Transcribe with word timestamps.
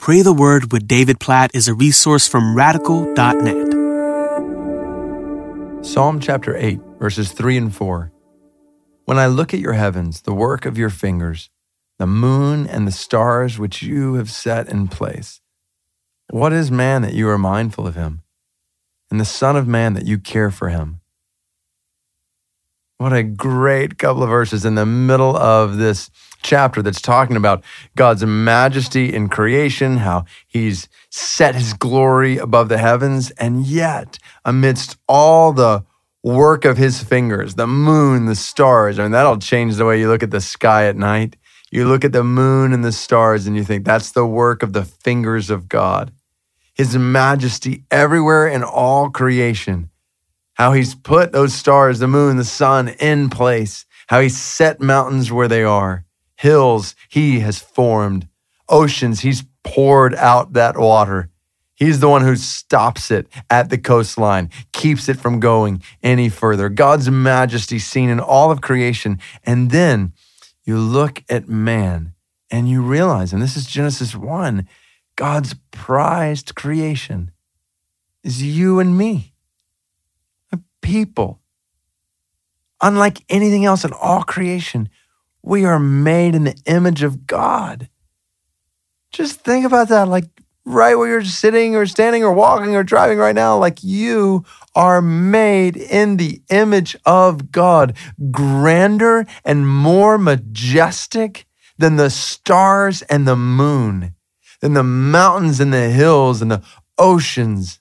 Pray 0.00 0.22
the 0.22 0.32
Word 0.32 0.72
with 0.72 0.88
David 0.88 1.20
Platt 1.20 1.50
is 1.52 1.68
a 1.68 1.74
resource 1.74 2.26
from 2.26 2.56
radical.net. 2.56 3.68
Psalm 5.84 6.20
chapter 6.20 6.56
8, 6.56 6.80
verses 6.98 7.32
3 7.32 7.58
and 7.58 7.76
4. 7.76 8.10
When 9.04 9.18
I 9.18 9.26
look 9.26 9.52
at 9.52 9.60
your 9.60 9.74
heavens, 9.74 10.22
the 10.22 10.32
work 10.32 10.64
of 10.64 10.78
your 10.78 10.88
fingers, 10.88 11.50
the 11.98 12.06
moon 12.06 12.66
and 12.66 12.88
the 12.88 12.92
stars 12.92 13.58
which 13.58 13.82
you 13.82 14.14
have 14.14 14.30
set 14.30 14.70
in 14.70 14.88
place, 14.88 15.42
what 16.30 16.54
is 16.54 16.70
man 16.70 17.02
that 17.02 17.12
you 17.12 17.28
are 17.28 17.36
mindful 17.36 17.86
of 17.86 17.94
him, 17.94 18.22
and 19.10 19.20
the 19.20 19.26
Son 19.26 19.54
of 19.54 19.68
Man 19.68 19.92
that 19.92 20.06
you 20.06 20.16
care 20.16 20.50
for 20.50 20.70
him? 20.70 20.99
What 23.00 23.14
a 23.14 23.22
great 23.22 23.96
couple 23.96 24.22
of 24.22 24.28
verses 24.28 24.66
in 24.66 24.74
the 24.74 24.84
middle 24.84 25.34
of 25.34 25.78
this 25.78 26.10
chapter 26.42 26.82
that's 26.82 27.00
talking 27.00 27.34
about 27.34 27.64
God's 27.96 28.26
majesty 28.26 29.14
in 29.14 29.30
creation, 29.30 29.96
how 29.96 30.26
he's 30.46 30.86
set 31.08 31.54
his 31.54 31.72
glory 31.72 32.36
above 32.36 32.68
the 32.68 32.76
heavens, 32.76 33.30
and 33.38 33.64
yet 33.64 34.18
amidst 34.44 34.98
all 35.08 35.54
the 35.54 35.86
work 36.22 36.66
of 36.66 36.76
his 36.76 37.02
fingers, 37.02 37.54
the 37.54 37.66
moon, 37.66 38.26
the 38.26 38.34
stars, 38.34 38.98
I 38.98 39.04
mean, 39.04 39.12
that'll 39.12 39.38
change 39.38 39.76
the 39.76 39.86
way 39.86 39.98
you 39.98 40.08
look 40.08 40.22
at 40.22 40.30
the 40.30 40.42
sky 40.42 40.84
at 40.84 40.94
night. 40.94 41.36
You 41.70 41.88
look 41.88 42.04
at 42.04 42.12
the 42.12 42.22
moon 42.22 42.74
and 42.74 42.84
the 42.84 42.92
stars 42.92 43.46
and 43.46 43.56
you 43.56 43.64
think 43.64 43.86
that's 43.86 44.12
the 44.12 44.26
work 44.26 44.62
of 44.62 44.74
the 44.74 44.84
fingers 44.84 45.48
of 45.48 45.70
God. 45.70 46.12
His 46.74 46.98
majesty 46.98 47.84
everywhere 47.90 48.46
in 48.46 48.62
all 48.62 49.08
creation. 49.08 49.89
How 50.60 50.72
he's 50.72 50.94
put 50.94 51.32
those 51.32 51.54
stars, 51.54 52.00
the 52.00 52.06
moon, 52.06 52.36
the 52.36 52.44
sun 52.44 52.88
in 52.88 53.30
place. 53.30 53.86
How 54.08 54.20
he 54.20 54.28
set 54.28 54.78
mountains 54.78 55.32
where 55.32 55.48
they 55.48 55.62
are 55.62 56.04
hills 56.36 56.94
he 57.08 57.40
has 57.40 57.58
formed, 57.58 58.28
oceans 58.68 59.20
he's 59.20 59.42
poured 59.64 60.14
out 60.16 60.52
that 60.52 60.76
water. 60.76 61.30
He's 61.74 62.00
the 62.00 62.10
one 62.10 62.20
who 62.20 62.36
stops 62.36 63.10
it 63.10 63.26
at 63.48 63.70
the 63.70 63.78
coastline, 63.78 64.50
keeps 64.74 65.08
it 65.08 65.18
from 65.18 65.40
going 65.40 65.82
any 66.02 66.28
further. 66.28 66.68
God's 66.68 67.10
majesty 67.10 67.78
seen 67.78 68.10
in 68.10 68.20
all 68.20 68.50
of 68.50 68.60
creation. 68.60 69.18
And 69.44 69.70
then 69.70 70.12
you 70.64 70.76
look 70.76 71.24
at 71.30 71.48
man 71.48 72.12
and 72.50 72.68
you 72.68 72.82
realize, 72.82 73.32
and 73.32 73.40
this 73.40 73.56
is 73.56 73.64
Genesis 73.64 74.14
1, 74.14 74.68
God's 75.16 75.54
prized 75.70 76.54
creation 76.54 77.30
is 78.22 78.42
you 78.42 78.78
and 78.78 78.98
me, 78.98 79.32
people. 80.80 81.40
Unlike 82.82 83.24
anything 83.28 83.64
else 83.64 83.84
in 83.84 83.92
all 83.92 84.22
creation, 84.22 84.88
we 85.42 85.64
are 85.64 85.78
made 85.78 86.34
in 86.34 86.44
the 86.44 86.56
image 86.66 87.02
of 87.02 87.26
God. 87.26 87.88
Just 89.12 89.40
think 89.40 89.64
about 89.66 89.88
that. 89.88 90.08
Like 90.08 90.24
right 90.64 90.94
where 90.94 91.08
you're 91.08 91.24
sitting 91.24 91.74
or 91.74 91.86
standing 91.86 92.22
or 92.22 92.32
walking 92.32 92.74
or 92.76 92.82
driving 92.82 93.18
right 93.18 93.34
now, 93.34 93.58
like 93.58 93.82
you 93.82 94.44
are 94.74 95.02
made 95.02 95.76
in 95.76 96.16
the 96.16 96.42
image 96.50 96.96
of 97.04 97.50
God, 97.50 97.96
grander 98.30 99.26
and 99.44 99.68
more 99.68 100.18
majestic 100.18 101.46
than 101.78 101.96
the 101.96 102.10
stars 102.10 103.02
and 103.02 103.26
the 103.26 103.36
moon, 103.36 104.14
than 104.60 104.74
the 104.74 104.84
mountains 104.84 105.60
and 105.60 105.72
the 105.72 105.90
hills 105.90 106.42
and 106.42 106.50
the 106.50 106.62
oceans 106.98 107.79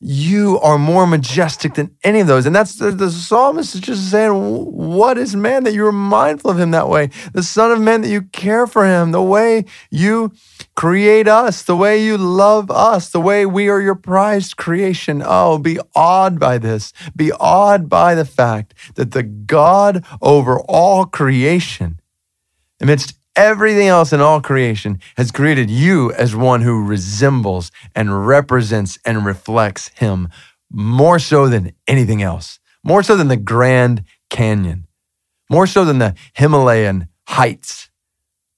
you 0.00 0.58
are 0.60 0.78
more 0.78 1.06
majestic 1.06 1.74
than 1.74 1.96
any 2.04 2.20
of 2.20 2.26
those. 2.26 2.44
And 2.44 2.54
that's 2.54 2.74
the, 2.74 2.90
the 2.90 3.10
psalmist 3.10 3.74
is 3.74 3.80
just 3.80 4.10
saying, 4.10 4.32
What 4.32 5.16
is 5.16 5.34
man 5.34 5.64
that 5.64 5.72
you 5.72 5.86
are 5.86 5.92
mindful 5.92 6.50
of 6.50 6.60
him 6.60 6.72
that 6.72 6.88
way? 6.88 7.10
The 7.32 7.42
Son 7.42 7.70
of 7.70 7.80
Man 7.80 8.02
that 8.02 8.10
you 8.10 8.22
care 8.22 8.66
for 8.66 8.86
him, 8.86 9.12
the 9.12 9.22
way 9.22 9.64
you 9.90 10.32
create 10.74 11.26
us, 11.26 11.62
the 11.62 11.76
way 11.76 12.04
you 12.04 12.18
love 12.18 12.70
us, 12.70 13.08
the 13.08 13.20
way 13.20 13.46
we 13.46 13.68
are 13.68 13.80
your 13.80 13.94
prized 13.94 14.56
creation. 14.56 15.22
Oh, 15.24 15.58
be 15.58 15.78
awed 15.94 16.38
by 16.38 16.58
this. 16.58 16.92
Be 17.16 17.32
awed 17.32 17.88
by 17.88 18.14
the 18.14 18.24
fact 18.24 18.74
that 18.96 19.12
the 19.12 19.22
God 19.22 20.04
over 20.20 20.60
all 20.60 21.06
creation, 21.06 22.00
amidst 22.80 23.14
everything 23.36 23.88
else 23.88 24.12
in 24.12 24.20
all 24.20 24.40
creation 24.40 25.00
has 25.16 25.30
created 25.30 25.70
you 25.70 26.12
as 26.12 26.36
one 26.36 26.62
who 26.62 26.84
resembles 26.84 27.70
and 27.94 28.26
represents 28.26 28.98
and 29.04 29.26
reflects 29.26 29.88
him 29.88 30.28
more 30.70 31.18
so 31.18 31.48
than 31.48 31.72
anything 31.86 32.22
else, 32.22 32.58
more 32.82 33.02
so 33.02 33.16
than 33.16 33.28
the 33.28 33.36
Grand 33.36 34.04
Canyon, 34.30 34.86
more 35.50 35.66
so 35.66 35.84
than 35.84 35.98
the 35.98 36.14
Himalayan 36.34 37.08
heights, 37.28 37.90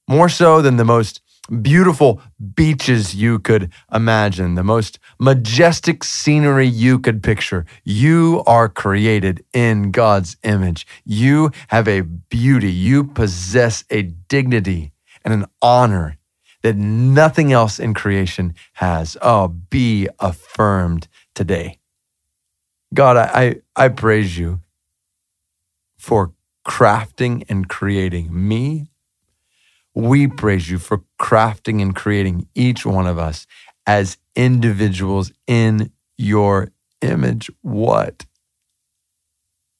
more 0.09 0.29
so 0.29 0.63
than 0.63 0.77
the 0.77 0.85
most 0.85 1.21
beautiful 1.47 2.21
beaches 2.55 3.15
you 3.15 3.39
could 3.39 3.71
imagine, 3.93 4.55
the 4.55 4.65
most 4.65 4.99
majestic 5.19 6.05
scenery 6.05 6.67
you 6.67 6.99
could 6.99 7.23
picture. 7.23 7.65
You 7.85 8.43
are 8.47 8.69
created 8.69 9.45
in 9.53 9.91
God's 9.91 10.37
image. 10.43 10.87
You 11.05 11.51
have 11.69 11.89
a 11.89 12.03
beauty. 12.03 12.73
You 12.73 13.05
possess 13.05 13.85
a 13.91 14.03
dignity 14.03 14.93
and 15.25 15.33
an 15.35 15.47
honor 15.63 16.19
that 16.63 16.77
nothing 16.77 17.53
else 17.53 17.79
in 17.79 17.95
creation 17.95 18.55
has. 18.75 19.17
Oh, 19.23 19.49
be 19.49 20.09
affirmed 20.19 21.09
today. 21.35 21.79
God, 22.93 23.17
I, 23.17 23.61
I, 23.77 23.85
I 23.85 23.89
praise 23.89 24.39
you 24.39 24.61
for 25.99 26.33
crafting 26.67 27.45
and 27.49 27.69
creating 27.69 28.29
me 28.33 28.89
we 29.97 30.29
praise 30.29 30.71
you 30.71 30.79
for 30.79 31.03
crafting 31.19 31.81
and 31.81 31.97
creating 31.97 32.47
each 32.55 32.85
one 32.85 33.07
of 33.07 33.19
us 33.19 33.47
as 33.87 34.19
individuals 34.37 35.33
in 35.47 35.91
your 36.19 36.71
image. 37.01 37.51
What 37.63 38.27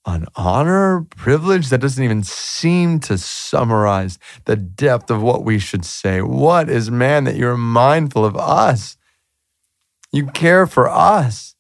an 0.07 0.27
honor, 0.35 1.05
privilege 1.17 1.69
that 1.69 1.81
doesn't 1.81 2.03
even 2.03 2.23
seem 2.23 2.99
to 3.01 3.19
summarize 3.19 4.19
the 4.47 4.57
depth 4.57 5.11
of 5.11 5.21
what 5.21 5.45
we 5.45 5.59
should 5.59 5.85
say. 5.85 6.23
What 6.23 6.71
is 6.71 6.91
man 6.91 7.25
that 7.25 7.37
you're 7.37 7.57
mindful 7.57 8.25
of 8.25 8.37
us? 8.37 8.97
You 10.13 10.29
care 10.29 10.67
for 10.67 10.89
us. 10.89 11.57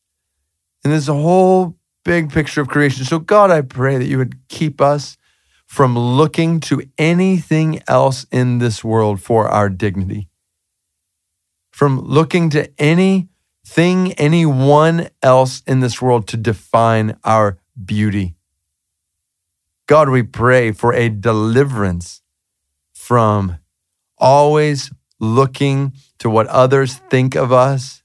There's 0.82 1.08
a 1.08 1.14
whole 1.14 1.76
big 2.04 2.30
picture 2.30 2.62
of 2.62 2.68
creation. 2.68 3.04
So, 3.04 3.18
God, 3.18 3.50
I 3.50 3.60
pray 3.60 3.98
that 3.98 4.06
you 4.06 4.16
would 4.16 4.48
keep 4.48 4.80
us 4.80 5.18
from 5.76 5.94
looking 5.94 6.58
to 6.58 6.82
anything 6.96 7.82
else 7.86 8.24
in 8.32 8.56
this 8.56 8.82
world 8.82 9.20
for 9.20 9.46
our 9.46 9.68
dignity, 9.68 10.26
from 11.70 12.00
looking 12.00 12.48
to 12.48 12.72
anything, 12.80 14.10
anyone 14.14 15.06
else 15.22 15.62
in 15.66 15.80
this 15.80 16.00
world 16.00 16.26
to 16.26 16.34
define 16.38 17.14
our 17.24 17.58
beauty. 17.84 18.36
God, 19.86 20.08
we 20.08 20.22
pray 20.22 20.72
for 20.72 20.94
a 20.94 21.10
deliverance 21.10 22.22
from 22.94 23.58
always 24.16 24.90
looking 25.20 25.92
to 26.20 26.30
what 26.30 26.46
others 26.46 26.94
think 27.10 27.34
of 27.34 27.52
us, 27.52 28.02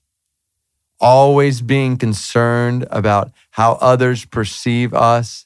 always 1.00 1.62
being 1.62 1.96
concerned 1.96 2.86
about 2.92 3.32
how 3.52 3.78
others 3.80 4.26
perceive 4.26 4.94
us 4.94 5.46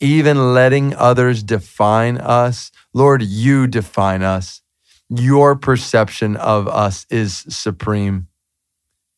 even 0.00 0.54
letting 0.54 0.94
others 0.94 1.42
define 1.42 2.18
us. 2.18 2.70
Lord, 2.92 3.22
you 3.22 3.66
define 3.66 4.22
us. 4.22 4.62
Your 5.08 5.56
perception 5.56 6.36
of 6.36 6.68
us 6.68 7.06
is 7.10 7.44
supreme. 7.48 8.28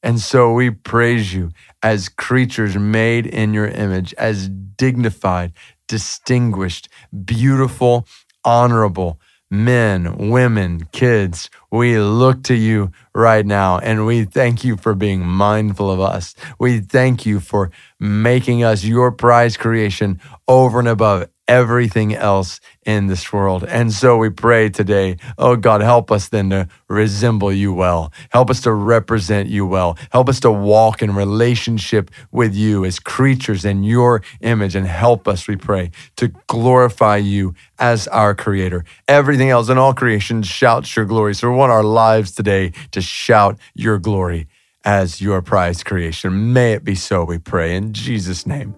And 0.03 0.21
so 0.21 0.53
we 0.53 0.71
praise 0.71 1.35
you 1.35 1.51
as 1.83 2.09
creatures 2.09 2.77
made 2.77 3.27
in 3.27 3.53
your 3.53 3.67
image, 3.67 4.15
as 4.15 4.49
dignified, 4.49 5.53
distinguished, 5.89 6.89
beautiful, 7.25 8.07
honorable, 8.45 9.21
men, 9.51 10.31
women, 10.31 10.87
kids, 10.93 11.51
we 11.71 11.99
look 11.99 12.43
to 12.45 12.55
you 12.55 12.93
right 13.15 13.45
now 13.45 13.79
and 13.79 14.07
we 14.07 14.25
thank 14.25 14.65
you 14.65 14.77
for 14.77 14.95
being 14.95 15.27
mindful 15.27 15.91
of 15.91 16.01
us. 16.01 16.35
We 16.59 16.81
thank 16.81 17.25
you 17.27 17.41
for 17.41 17.71
making 17.99 18.63
us 18.63 18.85
your 18.85 19.11
prize 19.13 19.57
creation 19.57 20.21
over 20.47 20.79
and 20.79 20.89
above 20.89 21.29
everything 21.49 22.15
else 22.15 22.61
in 22.85 23.07
this 23.07 23.33
world. 23.33 23.65
And 23.65 23.93
so 23.93 24.19
we 24.19 24.31
pray 24.31 24.69
today, 24.69 25.17
oh 25.39 25.57
God, 25.57 25.81
help 25.81 26.13
us 26.13 26.29
then 26.29 26.51
to 26.51 26.69
resemble 26.89 27.53
you 27.53 27.73
well. 27.73 28.13
Help 28.31 28.51
us 28.51 28.61
to 28.63 28.73
represent 28.73 29.49
you 29.49 29.67
well. 29.67 29.99
Help 30.13 30.29
us 30.29 30.41
to 30.41 30.51
walk 30.51 31.03
in 31.03 31.15
relationship 31.15 32.11
with 32.31 32.55
you 32.55 32.85
as 32.85 33.01
creatures 33.01 33.65
in 33.65 33.83
your 33.83 34.23
image. 34.41 34.77
And 34.77 34.87
help 34.87 35.27
us, 35.27 35.49
we 35.49 35.57
pray, 35.57 35.91
to 36.17 36.29
glorify 36.47 37.17
you 37.17 37.55
as 37.79 38.07
our 38.09 38.35
creator. 38.35 38.85
Everything 39.09 39.49
else 39.49 39.69
in 39.69 39.79
all 39.79 39.95
creation 39.95 40.43
shouts 40.43 40.95
your 40.95 41.07
glory. 41.07 41.35
So 41.35 41.51
we 41.51 41.57
want 41.57 41.73
our 41.73 41.83
lives 41.83 42.33
today 42.33 42.73
to 42.93 43.01
shout 43.01 43.59
your 43.75 43.99
glory 43.99 44.47
as 44.85 45.21
your 45.21 45.43
prized 45.43 45.85
creation. 45.85 46.53
May 46.53 46.73
it 46.75 46.85
be 46.85 46.95
so, 46.95 47.25
we 47.25 47.39
pray. 47.39 47.75
In 47.75 47.93
Jesus' 47.93 48.47
name, 48.47 48.75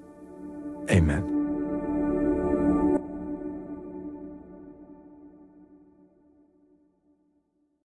amen. 0.90 1.39